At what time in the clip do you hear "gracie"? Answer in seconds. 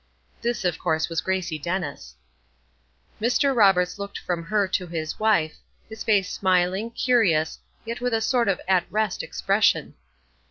1.21-1.59